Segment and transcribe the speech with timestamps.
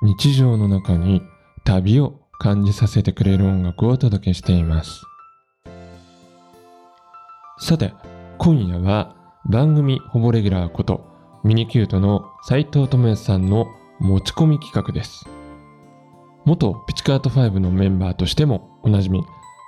[0.00, 1.22] 日常の中に
[1.64, 5.02] 旅を感じさせてくれる音楽をお届けしています。
[7.58, 7.92] さて、
[8.38, 9.16] 今夜は
[9.50, 11.04] 番組ほぼレギュラーこと
[11.42, 13.66] ミニキュートの斉藤智康さんの
[13.98, 15.26] 持ち込み企画です。
[16.44, 19.20] 元ピチカート5のメンバーとしてもおなじみ、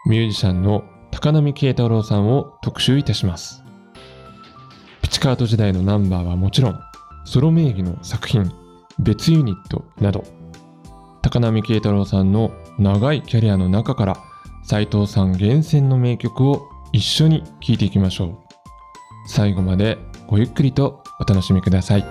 [0.07, 3.65] ミュージシャンの高波慶太郎さんを特集いたします。
[5.03, 6.81] ピチカート時代のナンバーはもちろん、
[7.25, 8.60] ソロ名義の作品、
[9.01, 10.25] 別ユニットなど、
[11.23, 14.17] 高波慶太郎さんの長いキャリアの中から、
[14.63, 18.39] 斉藤さん厳選の名曲を一緒に聴いていきましょう。
[19.27, 22.05] 最後までごゆっくりとお楽しみください。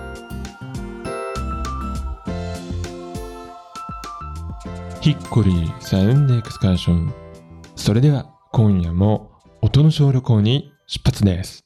[5.00, 7.12] ヒッコリーサウンドエクスカーション。
[7.76, 9.30] それでは今夜も
[9.62, 11.64] 音の小旅行に出発です。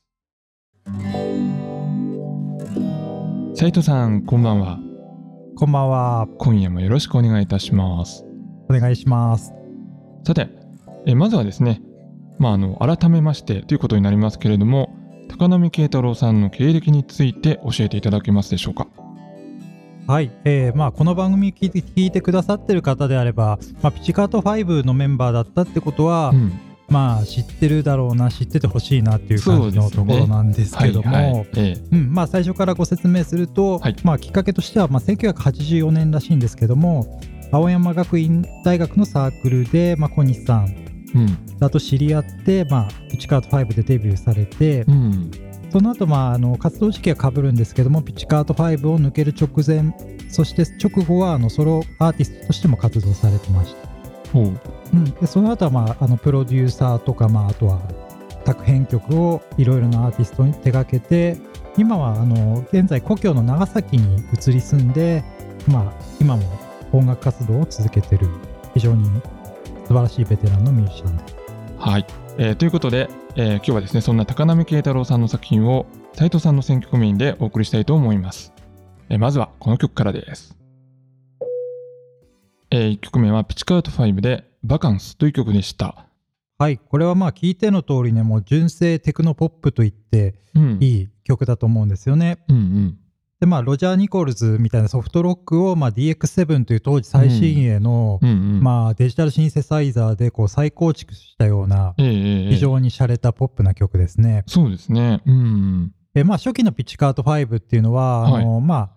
[3.55, 4.84] 斉藤さん、こんばんは。
[5.65, 6.29] こんばんは。
[6.37, 8.23] 今夜もよろしくお願いいたします。
[8.69, 9.55] お願いします。
[10.27, 10.51] さて、
[11.07, 11.81] えまずはですね、
[12.39, 14.95] まあ、あの改めましてということになりますけれども、
[15.31, 18.89] 高波慶太郎さんの経歴について教えていただけますでしょうか？
[20.07, 20.31] はい。
[20.45, 26.53] えーまあ、この番組聞いて聞いてくださってる方であれば、まあ、ピチカート5のメンバーだったってことは、うん、
[26.89, 31.47] まあ、知ってるだろうな、知っててほしいなっていう感じのところなんですけども、
[32.27, 33.97] 最初からご説明すると、はい。
[34.05, 37.21] まあ、きっかけとしては、まあ、1984年らしいんですけども、
[37.53, 40.75] 青山学院大学のサークルで、まあ、小西さん
[41.59, 45.31] だと知り合って、まあ、ピチカート5でデビューされて、うん、
[45.71, 49.93] その後、まああの活動時期は被るんですけども、ピチカート5を抜ける直前、
[50.29, 53.89] そして直後はあのソロアーティストとしても活動されてました。
[54.95, 57.81] ほう、うん、でその後は、まあ、あのプロデューサーとか、まあ、あとは
[58.45, 61.39] 作編曲をいろいろなアーティストに手掛けて、
[61.77, 65.25] 今はあの現在、故郷の長崎に移り住んで、
[65.67, 66.43] まあ、今も
[66.93, 68.29] 音楽活動を続けている、
[68.75, 69.05] 非常に
[69.87, 71.29] 素晴らしいベテランのミュージシャンで。
[71.29, 71.37] す。
[71.79, 72.07] はい、
[72.39, 78.53] えーということで、えー今日はですねそんな高波慶太郎さんの作品を斉藤さんの選曲メインでお送りしたいと思います、
[79.09, 80.57] えーまずはこの曲からです、
[82.71, 86.07] え1曲目はピチカート5で「バカンス」という曲でした、
[86.59, 92.39] はい、これはまあ聞いての通りね、もう純正テクノポップと言ってうん、いい曲だと思うんですよね。
[92.49, 92.99] うんうん。
[93.41, 98.61] で、まあ、ロジャー・ニコルズみたいなソフトロックを、まあ、DX7 という当時最新鋭の、うんうん。
[98.63, 102.51] まあ、デジタルシンセサイザーでこう再構築したような、ええええ。
[102.51, 104.45] 非常に洒落たポップな曲ですね。
[104.47, 105.21] そうですね。
[105.27, 108.91] うんで、まあ、初期のピッチカート5っていうのは、あのまあ、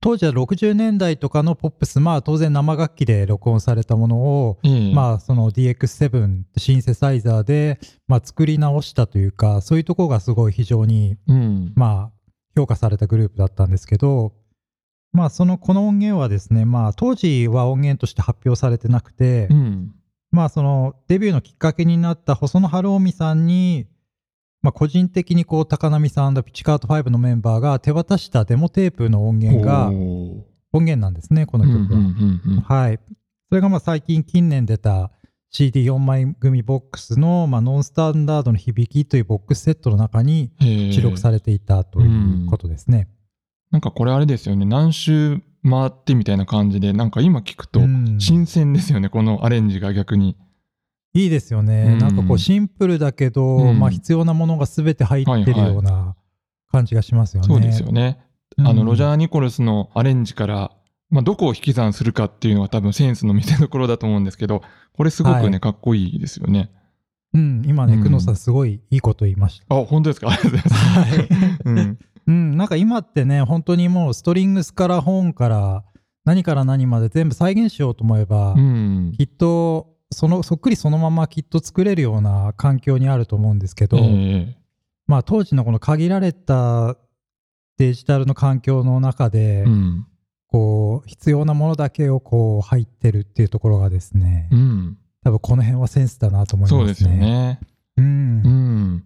[0.00, 11.72] 当時は60年代とかのポップス、まあ、当然生楽器で録音されたものを、ええまあ、その DX7 シンセサイザーで、まあ、作り直したというか、そういうところがすごい非常にうん。
[11.74, 14.34] まあ、評価されたグループだったんですけど、
[15.12, 19.94] まあ、その、この音源はですね、まあ、当時は音源として発表されてなくて、うん。
[20.30, 23.86] まあ、その、デビューのきっかけになった細野晴臣さんに、
[24.60, 29.88] まあ、個人的にこう、高波さんピチカート5のメンバーが手渡したデモテープの音源が
[30.72, 31.98] 音源なんですね、このうん曲は。
[31.98, 32.06] うん
[32.46, 32.98] うんうんはい。
[33.48, 35.10] それがまあ最近近年出た
[35.54, 43.08] CD4 枚組ボックスの、まあ、ノンスタンダードの響きというボックスセットの中にええ記録されていたということですね。
[43.70, 44.66] なんかこれあれですよね。
[44.66, 48.16] 何周回ってみたいな感じでなんか今聞くとうん。
[48.20, 50.36] 新鮮ですよね、このアレンジが逆に
[51.14, 51.84] いいですよね。
[51.92, 51.98] うん。
[51.98, 53.78] なんかこうシンプルだけど、うん。
[53.78, 56.16] まあ必要なものが全て入ってるような
[56.70, 57.48] 感じがしますよね。
[57.48, 58.20] そうですよね、
[58.56, 58.68] うん。
[58.68, 60.72] あのロジャー・ニコルスのアレンジから、
[61.10, 64.62] まあ、どこを引き算するかっていうのが多分センスの見せ所だと思うんですけど
[64.92, 65.60] これすごくね、はい。
[65.60, 66.70] かっこいいですよね。
[67.34, 70.28] うん、今ね、うん久野さんすごいいいこと言いましあ本当ですか？
[70.30, 71.28] ありがとうございます、はい。
[71.64, 72.04] うん、た。
[72.28, 75.84] うん、なんか今ってね、本当にもうストリングスから本から
[76.24, 79.12] 何から何まで全部再現しようと思えば、うん。
[79.16, 84.56] きっとそのそっくりそのままきっと作れるような環境にあると思うんですけど、え
[85.06, 86.96] まあ当時のこの限られた
[87.78, 90.06] デジタルの環境の中で、えうん
[90.50, 96.80] こう必要なものだけをこう入ってるっていうところがですね、うん、多分この辺はセンスだなと思いますね。
[96.80, 97.10] そうですよ。
[97.10, 97.60] ね
[97.98, 98.04] うん。
[98.04, 98.08] う
[98.48, 99.04] ん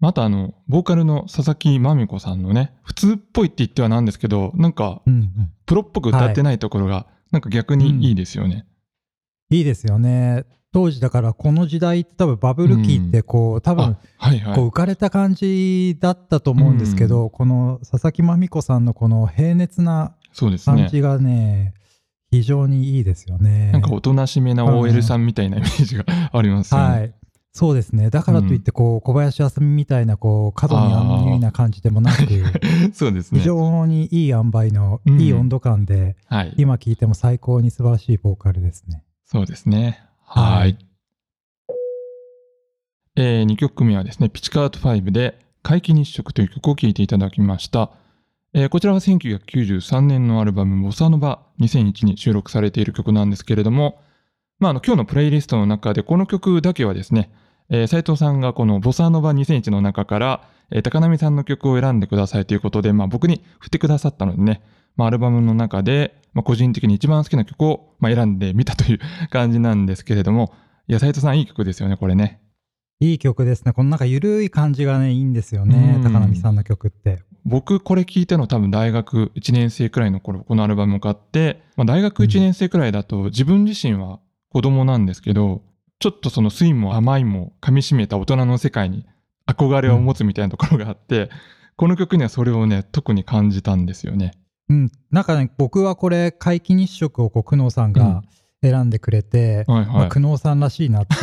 [0.00, 8.66] またあのボーカルの佐々木まみこさんのね普通っぽいって言ってはなんですけどなんかうんうんプロっぽく歌ってないところが、なんか逆にいいですよね。
[9.50, 10.44] いいですよね。
[10.72, 13.96] 当時だからこの時代って多分バブル期ってこう、多分。
[14.54, 20.16] こう浮かれた感じだったと思うんですけど、この佐々木まみこさんのこの平熱な。
[20.64, 21.74] 感じがね、
[22.32, 23.70] 非常にいいですよね。
[23.70, 26.88] なんかおとなしめな OL さんみたいなイメージがありますよね。
[26.88, 27.14] はい。
[27.52, 28.10] そうですね。
[28.10, 32.24] だからといって、こう、小林あさみみたいな、こう、過度にアンニュイな感じでもなく、
[32.92, 33.44] そうですね非。
[33.44, 36.54] 常にいい塩梅の、うんいい温度感で、はい。
[36.56, 39.04] 今聴いても最高に素晴らしいボーカルですね。
[39.24, 40.02] そうですね。
[40.22, 40.76] はいい。
[43.16, 47.90] えー、2曲目はですね、ピチカート5で、皆既日食という曲を聴いていただきました。
[48.52, 54.00] えーこちらは1993年のアルバム、ボサノバ2001に収録されている曲なんですけれども、
[54.58, 57.32] まあ、あの今日のプレイリストの中でこの曲だけはですね、
[57.70, 64.62] えー斉藤さんがこのボサノバ2001の中から、えー高波さんの曲を選んでくださいということで、まあ、僕に振ってくださったのでね、
[64.96, 68.98] まあ、アルバムの中で、まあ、個人的に一番好きな曲を、まあ、選んでみたという
[69.30, 70.52] 感じなんですけれども、
[70.88, 72.40] いや、斉藤さんいい曲ですよね、これね。
[73.00, 73.72] いい曲ですね。
[73.72, 75.94] このなんか緩い感じがね、いいんですよね。
[75.96, 77.22] うん高波さんの曲って。
[77.44, 84.18] 僕これ聞いたの多分大学1年生くらいの頃このアルバムを買って、まあ、大学1年生くらいだと自分自身は
[84.48, 85.60] 子供なんですけど
[85.98, 89.06] ちょっとその酸いも甘いも噛み締めた大人の世界に
[89.46, 91.28] 憧れを持つみたいなところがあって、
[91.76, 94.32] この曲にはそれをね特に感じたんですよね。
[94.68, 94.92] うん。
[95.10, 98.22] なんかね、僕はこれ、皆既日食をこう、久能さんが
[98.62, 99.86] 選んでくれて、はいはい。
[99.86, 101.14] まあ、久能さんらしいなって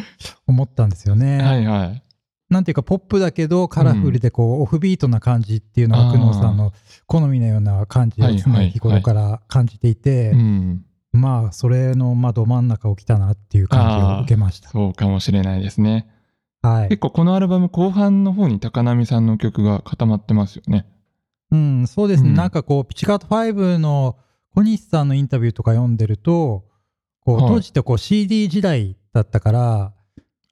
[0.46, 1.42] 思ったんですよね。
[1.42, 2.02] はいはい。
[2.50, 6.72] なんていうか、ポップだけどカラフルでこう、オフビートな感じっていうのが久能さんの
[7.06, 10.84] 好みのような感じを常はいはい日頃から感じていて、うん。
[11.12, 14.68] まあ、それのまあど真ん中を来たなっていう感じを受けました。
[14.68, 16.06] そうかもしれないですね。
[16.62, 16.98] はい結。
[16.98, 20.86] 構このアルバム後半の方に高波さんの曲が固まってますよね。
[21.50, 22.30] うん、そうですね。
[22.30, 24.16] うんなんかこう、ピチカート5の
[24.54, 26.64] 小西さんのインタビューとか読んでると、
[27.24, 29.92] こう、はい当時ってこう CD 時代だったから、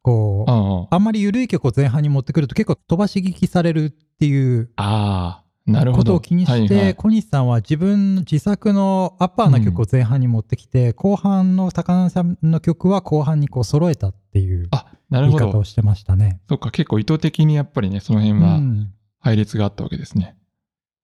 [0.02, 6.02] こう、あんまり緩い曲を前半に持ってくると結構飛ばし聞きされるっていうああ、なるほど。
[6.02, 15.64] ことを気にして、はいはい小西さんは自分の自作のアッパーな曲を前半に持ってきて、後半の高野さんの曲は後半にこう揃えたっていうあ、なるほど言い方を。
[15.64, 16.40] してましたね。
[16.48, 20.36] そっか、結構意図的にやっぱりね、その辺うはん、配列があったわけですね。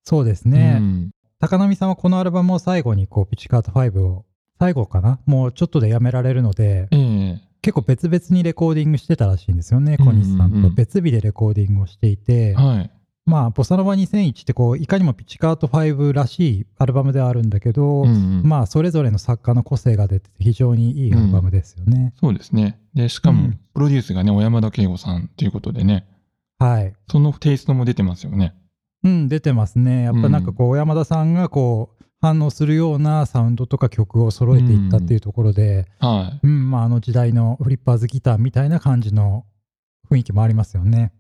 [0.05, 0.77] そうですね。
[0.81, 1.11] うん。
[1.41, 4.25] 高波さんはこのアルバムを最後にこうピチカート5を
[4.59, 5.19] 最後かな？
[5.27, 7.41] もうちょっとでやめられるのでええ。
[7.63, 10.23] 結構別々にレコーディングしてたらしいんですよねうんうんうん。
[10.23, 10.71] 小西さんと。
[10.71, 12.91] 別日でレコーディングをしていて、はい。
[13.27, 18.43] まあボサノバ2001ってこういかにもピチカート5らしいアルバムではあるんだけど、うんうん。
[18.45, 22.79] まあそれぞれの作家の個性が出てて非常にいいアルバムですよね、そうですね。
[22.93, 26.07] で、しかもうん、プロデュースがね、小山田圭吾さんということでね、
[26.59, 26.93] はい。
[27.11, 28.55] そのテイストも出てますよね。
[29.05, 36.47] うん出てますねやっぱなんかこう山田さんがこう反応するようなサウンドとか曲を揃えていったっていうところで、はい。
[36.47, 39.45] うん、まあ、あの時代のフリッパーズギターみたいな感じの
[40.11, 41.13] 雰囲気もありますよね。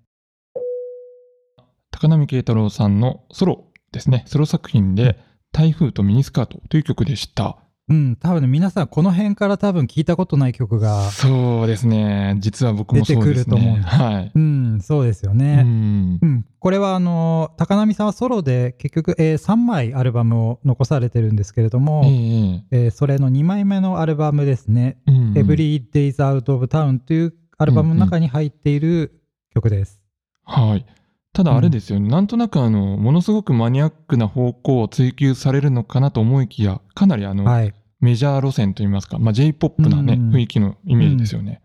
[1.90, 4.24] 高波慶太郎さんのソロですね。
[4.26, 5.18] ソロ作品で、
[5.52, 7.58] 台風とミニスカートという曲でした。
[7.86, 12.34] うん、多分ね、皆さんこの辺から多分聞いたことない曲が、そうですね。
[12.38, 13.34] 実は僕もそうですね。
[13.34, 14.32] 出てくると思うんですはい。
[14.34, 15.62] うん、そうですようね。
[15.62, 16.26] んう。
[16.26, 29.20] ん、これはあの、高波さんはソロで結局、え3枚アルバムを残されてるんですけれども、えええーそれの2枚目のアルバムですね、うん Every Days Out of Town というアルバムの中に入っている
[29.52, 30.00] 曲です。
[30.44, 30.86] はい。
[31.34, 37.74] ただあれですよね、なんとなくあの、ものすごくマニアックな方向を追求されるのかなと思いきや、かなりあの、はい。
[38.00, 41.60] メジャー路線といいますか、まあ、J-POP なね、うん雰囲気のイメージですよね。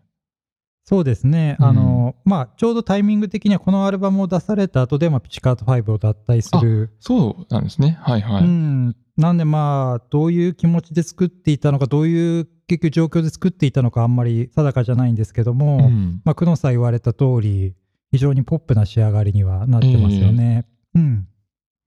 [0.85, 1.55] そうですね。
[1.59, 6.95] うんあの、まあ、ちょうどタイミング的にはこのアルバムを出された後で、まあ、ピチカート5を脱退する。
[6.99, 7.99] そうなんですね。
[8.01, 8.43] はいはい。
[8.43, 8.95] うん。
[9.17, 17.75] なんでまあ、どういう気持ちで作っていたのか、どういう結局状況で作っていたのかあんまり定かじゃないんですけども、うんまあ、久野さん言われた通り、
[18.11, 20.65] 非常にポップな仕上がりにはなってますよね。
[20.95, 21.27] うん。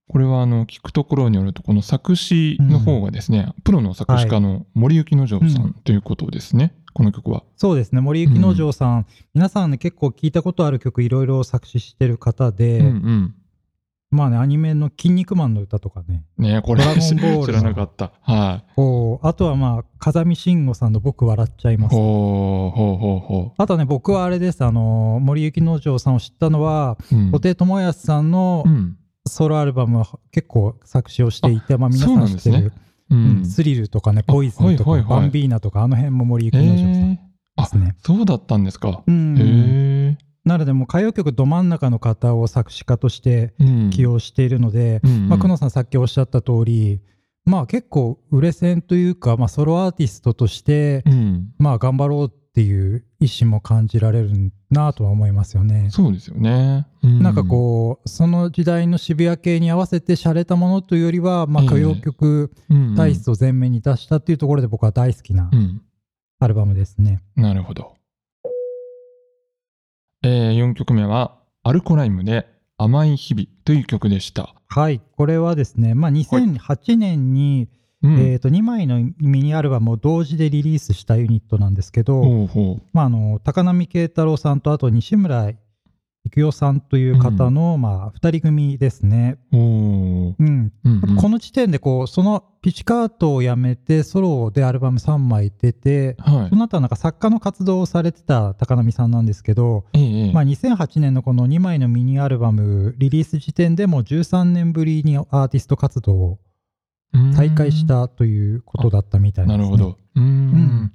[0.09, 7.45] これはあの、聞くところによると、この作詞の方がですね、プロの作詞家の森幸之丞さうんということですね、この曲は。
[7.57, 8.01] そうですね。
[8.01, 13.35] 森幸之丞さん、皆さんね、結構聞いたことある曲いろいろ作詞してる方で、うんうん。
[14.13, 18.13] まあね、アニメの「筋肉マン」の歌とかね、ねこれドラゴンボールの 知らなかった。
[18.21, 18.81] はい。
[19.23, 27.17] あとはまあ風見慎吾さんの「僕笑っちゃいます」ほうほうほうほあとね僕はあれですあの森幸之丞さんを知ったのはう。
[27.17, 28.97] うん布袋寅泰さんのうん。
[29.25, 32.71] ソロアルバムは結構作詞をしていて、まあ、皆さ知ってる、ね
[33.11, 33.47] ううんん。
[33.47, 37.97] スリルとかねポイズンとか、はいはいはいバンビーナとかあの辺も森幸へ之丞さんですね。
[38.01, 39.03] そうだったんですか。
[39.07, 39.43] うんへ
[40.11, 40.19] え。
[40.45, 47.01] なのでもう歌謡曲ど真ん中の方を作詞家としてうん起用しているので、うんうんまあ、久野さんさっきおっしゃった通り
[47.45, 51.51] まあ結構売れ線というか、まあ、ソロアーティストとして、うん。
[51.59, 55.89] まあ頑張ろうっていう意思も感じられるなとは思いますよね。
[55.91, 56.87] そうですよね。
[57.03, 65.83] うんなんかこうその時代の渋谷系に合わせて洒落たものというよりは、まあ、ええ歌謡曲うん体質を前面に出したっていうところで僕は大好きなうん。
[66.39, 67.23] アルバムですね。
[67.35, 67.95] なるほど。
[70.23, 72.47] えー、4曲目は、アルコライムで
[72.79, 74.55] 甘い日々という曲でした。
[74.69, 77.69] はいこれはですね、まあ、2008年に、
[78.03, 78.19] うん。
[78.19, 82.83] えー、と2枚のミニアルバムを同時でリリースしたユニットなんですけど、ほうほう。
[82.93, 85.53] まあ、あの高波慶太郎さんとあと西村
[86.27, 89.39] 育代さんという方の、まあ、2人組ですね。
[89.53, 96.57] おーうんうんうんこの時点でこうそのピチカートをやめてソロでアルバム3枚出てはいそ。
[96.57, 99.85] の後はなんか作家の活動をされてた高波さんなんですけど、
[100.33, 106.39] まあ、2008年のこの2枚のミニアルバムリリース時点でも13年ぶりにアーティスト活動を
[107.35, 109.65] 再開したということだったみたいです、ね。
[109.65, 109.99] なるほど。
[110.15, 110.93] うん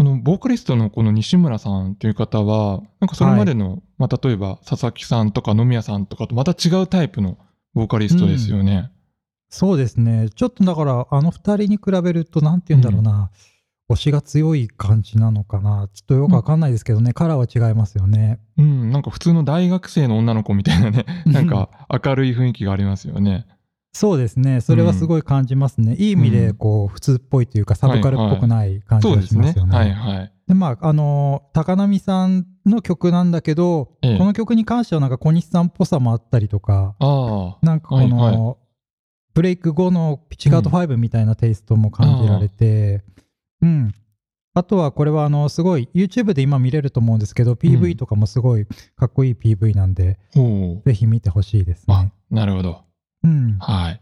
[0.00, 7.36] このボーカリストのこの西村さんという方は、なんかそれまでの、まあ、例えば佐々木さんとか野宮さんとかとまた違うタイプの
[7.74, 8.90] ボーカリストですよね。
[9.50, 10.30] そうですね。
[10.34, 13.30] ちょっとだから、あの二人に比べると、なんて言うんだろうな、
[13.90, 15.90] 推しが強い感じなのかな。
[15.92, 18.40] ちょっとよくわかんないですけどね、カラーは違いますよね。
[18.56, 23.46] うん、なんか普通の大学生の女の子みたいなね、 なんか明るい雰囲気がありますよね。
[23.92, 24.60] そうですね。
[24.60, 25.96] それはすごい感じますね。
[25.96, 29.42] いい意味で、こう、普通っぽいというか、サブカルっぽくない感じがそうですね。
[29.42, 29.76] しますよね。
[29.76, 30.32] はいはい。
[30.46, 38.56] で、まあ、あの、高波さんの曲なんだけど、ええこの曲に関してはなんか小西さんっぽさもあったりとか、ああ、なんかこの、はいは
[39.32, 43.02] ブレイク後のピチカート5みたいなテイストも感じられて、
[43.62, 43.94] うん。
[44.54, 48.66] あとはこれはあの、すごい YouTube で今見れると思うんですけど、PV とかもすごい
[48.96, 50.18] かっこいい PV なんで。
[50.84, 52.89] ぜひ見てほしいですあね。、なるほど。
[53.24, 53.58] うん。
[53.58, 54.00] はい。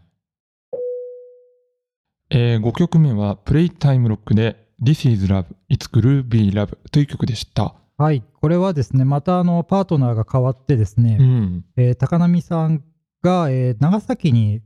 [2.31, 7.73] えー、5曲目は、プレイタイムロックで、This is Love, It's Groovy Love という曲でした。
[7.97, 8.23] はい。
[8.39, 11.65] これはですね、またあの、パートナーが変わってですね、うん。
[11.75, 12.83] えー高波さん
[13.21, 14.61] が、えー長崎に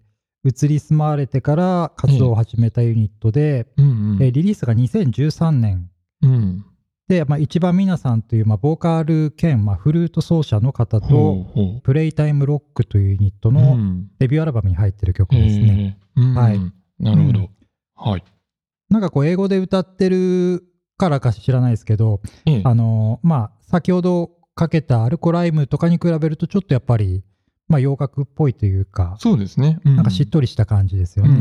[0.45, 4.23] 移り住まわれてから活動を始めたユニットで、うんうん。
[4.23, 5.89] えーリリースが2013年
[6.21, 6.65] うん。
[7.07, 11.47] で、まあ、一番皆さんという、まあ、ボーカル兼、まあ、フルート奏者の方と、
[11.83, 13.51] プレイタイムロックというユニットう。
[13.51, 15.97] のんデビューアルバムに入ってる曲ですね。
[16.15, 16.59] はい
[16.99, 17.39] なるほど。
[17.39, 17.49] うん
[17.95, 18.23] はい。
[18.89, 20.63] なんかこう英語で歌ってる
[20.97, 27.23] からか知らないですけど、ええあのまあ先ほどかけたアルコライムとかに比べるとちょっとやっぱり、
[27.67, 29.79] まあ、洋楽っぽいというか、そうですね。
[29.85, 31.31] うなんかしっとりした感じですよね。
[31.31, 31.39] うんう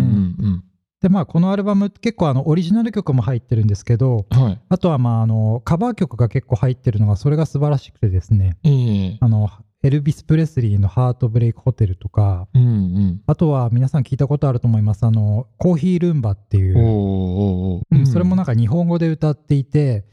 [0.49, 0.65] ん
[1.03, 4.43] でまあこのアルバム結構あのオリジナル曲も入ってるんですけどうん。
[4.43, 4.61] はい。
[4.69, 9.51] あとはまああのカバー曲が結構入ってるのがそれが素晴らしくてですねええあの
[9.83, 13.21] エルビス・プレスリーの「ハートブレイク・ホテル」とかうんうん。
[13.27, 20.05] あとは皆さん聞いたことあると思いますあのコーヒールンバっていうそれもなんか日本語で歌っていて、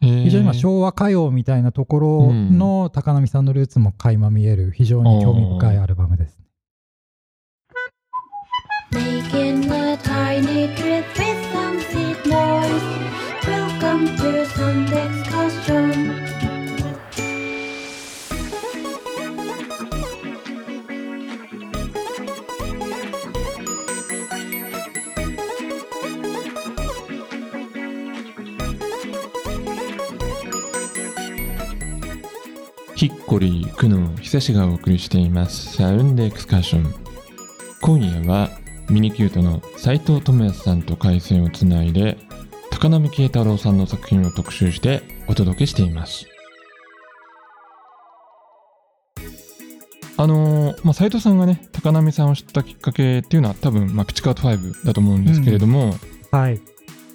[0.00, 6.38] 非非常にまあ昭和歌謡みたいなところの高波さんのルーツも垣間見える非常に興味深いアルバムです。
[9.96, 12.82] Making a tiny trip with some seed noise.
[13.46, 16.26] Welcome to Sunday excursion.
[32.94, 35.76] ヒッコリー、クノー、久しがお送りしています。
[35.76, 36.94] サウンドエクスカーション。
[37.82, 38.50] 今夜は
[38.88, 42.18] ミニキュートの斉藤智康さんと回線をつないで、
[42.70, 46.26] 高波慶太郎さんの作品を特集してお届けしています。
[50.18, 55.94] あのーまあ、斉藤さんがね、高波さんを知ったきっかけっていうのは多分、まあ、ピチカート5だと思うんですけれども、
[56.30, 56.60] はい。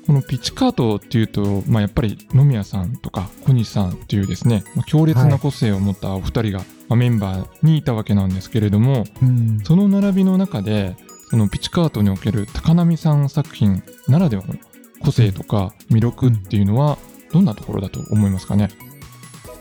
[0.05, 10.95] このピッチカートっていうと、まあ、やっぱり野宮さんとか小西さんっていうですね、まあ、強烈な個性を持ったお二人が、まあ、メンバーにいたわけなんですけれどもうん、その並びの中で
[11.31, 14.53] そのピッチカートにおける高波さん作品ならではの
[14.99, 16.97] 個性とか魅力っていうのは
[17.31, 18.69] どんなところだと思いますかね、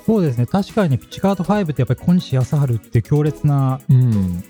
[0.05, 0.47] そうですね。
[0.47, 4.45] 確かにピッチカート5ってやっぱり小西康晴って強烈なうん。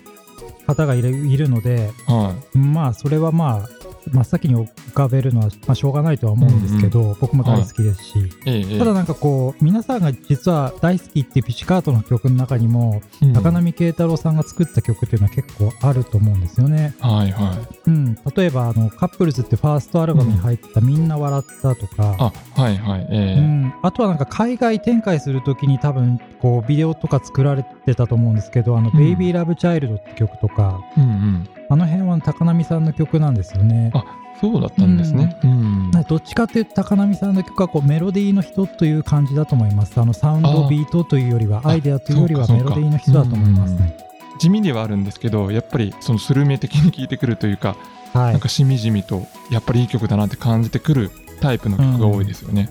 [0.65, 3.69] 方がいるいるので、はまあそれはまあ
[4.09, 8.23] 真っ先に浮かべるのは、まあ、しょうがないとは思うんですけど、僕も大好きですし、い。
[8.45, 8.79] ええええ。
[8.79, 13.33] ただなんかこう皆さんが実は大好きっていうピッチカートの曲の中にも、うん。
[13.33, 16.95] 高波慶太郎さんが作った曲っていうのは結構あると思うんですよね。
[16.99, 17.89] はいはい。
[17.89, 23.07] うん、例えばあのカップルズってファーストアルバムに入った「みんな笑った」とか、あはいはい。
[23.09, 23.39] ええ。
[23.39, 28.97] うん、あとはなんか海外展開するときに多分こうビデオとか作られてたと思うんですけど「あのうん。
[28.97, 33.91] ベイビーラブチャイルドって曲とか、うんうんあの辺は番高波さんの曲なんですよね。
[33.93, 34.03] あ
[34.41, 35.39] そうだったんですね。
[35.43, 35.91] うん。
[36.07, 39.97] どっちかっていうと高波さんの曲はこうメロディーの人という感じだと思います。
[39.99, 43.97] あのサウンドビートというよりはあアイデアというよりはメロディーの人だと思いますね。
[44.37, 47.77] 地味ではあるんですけど、やっぱりそのスルメ的に聴いてくるというか、
[48.11, 52.69] はいなんかしみじみとやっぱりいい曲だなって感じてくるタイプの曲が多いですよね。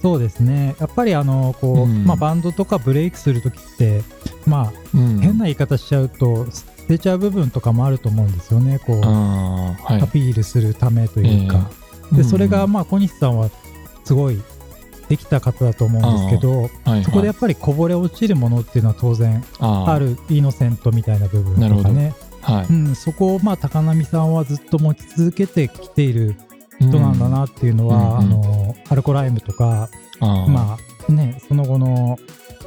[0.00, 0.76] そうですね。
[0.78, 4.02] やっぱりあのこう、うんまあバンドとかブレイクするときって
[4.46, 5.18] まあうん。
[5.20, 8.78] 変な言い方しちゃうと捨てちゃう部分とかもあると思うんですよね。
[8.78, 10.06] こうはいア。
[10.06, 11.70] ピールするためというか。
[12.12, 13.50] でそれがまあ小西さんは
[14.04, 14.40] すごい
[15.08, 22.66] できた方だと思うんですけど、あ、はい、そこでやっぱりこぼれ落ちるものっていうのは当然あるイノセントみたいな部分とかね、はい。
[22.66, 26.36] うん、そこをまあ高波さんはずっと持ち続けてきている
[26.80, 29.88] 人なんだなっていうのは、うんあのアルコライムとか、
[30.20, 30.76] ま
[31.08, 32.18] あねその後の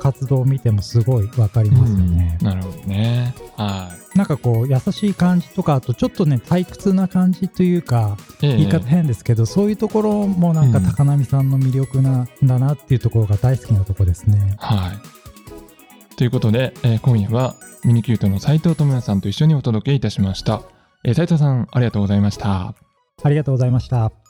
[0.05, 2.37] 活動を見てもすごい分かりますよね。
[2.39, 3.33] うんなるほどね。
[3.57, 8.45] はなんかこう優しい感じとかあとちょっとね退屈な感じというかい。
[8.45, 14.55] ええ言い方変ですけど、そういうところもなんかうん高波さんの魅力なんだなっていうところが大好きなところですね。
[14.59, 16.15] はい。
[16.15, 20.61] ということで、えー今夜はミニキュートの斉藤智也さんと一緒にお届けいたしました。
[21.03, 22.75] えー、斉藤さん、ありがとうございました。
[23.23, 24.24] ありがとうございました。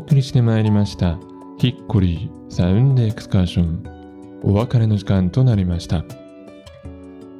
[0.00, 1.18] 送りしてまいりました。
[1.58, 4.40] ヒッコリーサウンドエクスカーション。
[4.42, 6.04] お別れの時間となりました。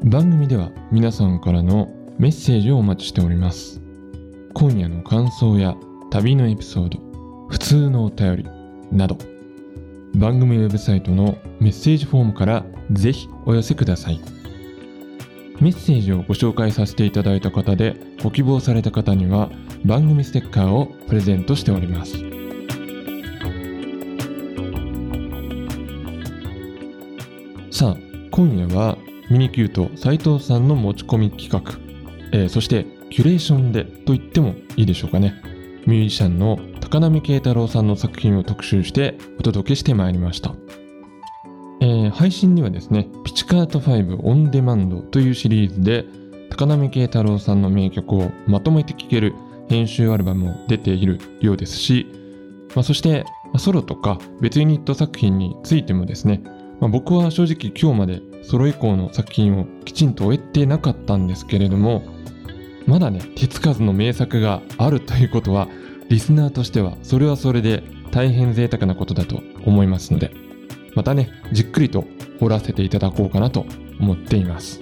[0.05, 1.89] 番組では皆さんからの
[2.19, 3.81] メッセージをお待ちしております。
[4.53, 5.75] 今夜の感想や
[6.11, 6.99] 旅のエピソード
[7.49, 8.47] 普通のお便り
[8.93, 9.17] など
[10.17, 14.21] 番組ウェブサイトのメッセージフォームからぜひお寄せください。
[15.61, 19.51] メッセージをご紹介させていただいた方でご希望された方には
[19.87, 22.30] 番組ステッカーをプレゼントしております。
[28.31, 28.97] 今夜は
[29.29, 31.79] ミニキュート斉藤さんの持ち込み企画、
[32.33, 35.35] えーそしてキュレーションでと言ってもいいでしょうかね。
[35.87, 40.55] ミュージシャンの高波慶太郎さんの作品を特集してお届けしてまいりました、
[41.81, 46.05] えー配信にはですねピチカート5オンデマンドというシリーズで
[46.51, 49.35] 高波慶太郎さんの名曲をまとめて聴ける
[49.69, 52.07] 編集アルバムも出ているようですし、
[52.75, 53.25] まあ、そして
[53.59, 56.43] ソロとか別ユニット作品についてもですね、
[56.81, 62.03] まあ、僕は正直今日までソロ以降の作品をきちんと終えてなかったんですけれども
[62.87, 65.69] まだね手つかずの名作があるということは
[66.09, 70.33] リスナーとしてはそれはそれで大変贅沢なことだと思いますので
[70.97, 72.05] またねじっくりと
[72.41, 73.67] 掘らせていただこうかなと
[74.01, 74.81] 思っています。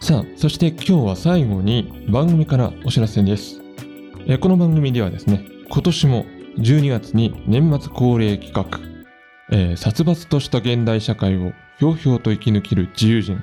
[0.00, 3.60] さあそして今日は最後に番組からお知らせです。
[4.26, 6.26] えこの番組ではですね今年も
[6.58, 8.64] 12月に年末恒例企画、
[9.50, 13.42] えー殺伐とした現代社会をひょうひょうと生き抜ける自由人。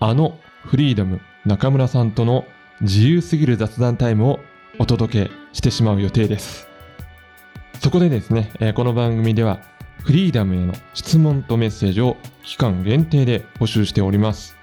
[0.00, 2.44] あのフリーダム中村さんとの
[2.80, 4.40] 自由すぎる雑談タイムを
[4.78, 6.68] お届けしてしまう予定です。
[7.80, 9.60] そこでですね、えーこの番組では
[10.02, 14.56] フリーダムへの質問とメッセージを期間限定で募集しております。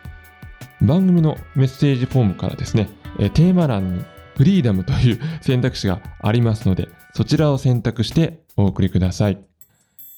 [0.81, 2.89] 番組のメッセージフォームからですね、
[3.19, 9.50] えーテーマ欄にフリーダムという選択肢がありますので、そちらを選択してお送りください。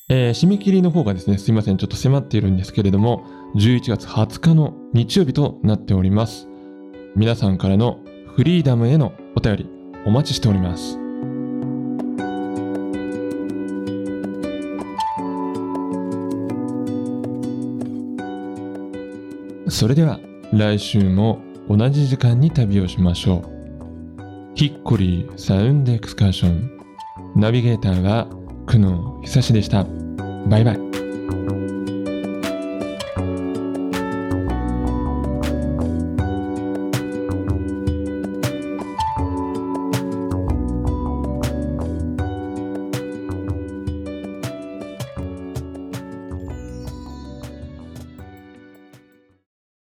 [0.10, 6.50] えー締め切りの方がですね、すいません、ちょっと迫っているんですけれども、11月20日の日曜日となっております。
[7.16, 8.00] 皆さんからの
[8.36, 9.70] フリーダムへのお便り
[10.06, 11.00] お待ちしております。
[19.70, 20.20] それでは
[20.52, 21.40] 来週も
[21.70, 24.54] 同じ時間に旅をしましょう。
[24.56, 26.70] ヒッコリーサウンドエクスカーション。
[27.36, 28.28] ナビゲーターは
[28.66, 29.86] 久野久志でした。
[30.48, 30.93] バイバイ。